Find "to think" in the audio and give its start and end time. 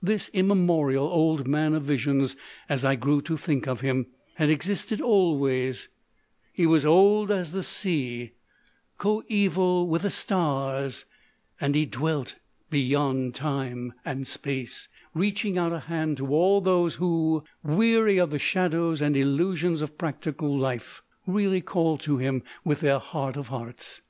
3.20-3.68